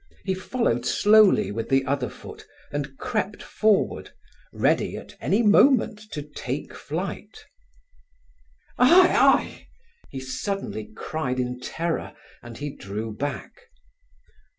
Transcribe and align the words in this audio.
He 0.25 0.33
followed 0.33 0.83
slowly 0.83 1.51
with 1.51 1.69
the 1.69 1.85
other 1.85 2.09
foot, 2.09 2.47
and 2.71 2.97
crept 2.97 3.43
forward, 3.43 4.09
ready 4.51 4.97
at 4.97 5.15
any 5.21 5.43
moment 5.43 5.99
to 6.13 6.23
take 6.23 6.73
flight. 6.73 7.45
"Hie, 8.79 9.09
hie!" 9.09 9.67
he 10.09 10.19
suddenly 10.19 10.91
cried 10.95 11.39
in 11.39 11.59
terror, 11.59 12.15
and 12.41 12.57
he 12.57 12.71
drew 12.75 13.13
back. 13.15 13.53